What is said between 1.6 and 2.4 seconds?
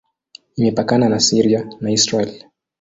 na Israel.